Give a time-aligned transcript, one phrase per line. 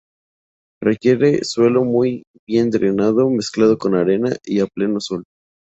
[0.81, 5.25] Requiere suelo muy bien drenado, mezclado con arena y a pleno sol.